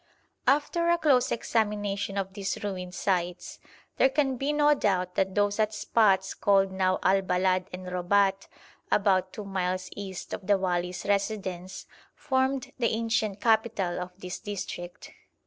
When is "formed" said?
12.15-12.71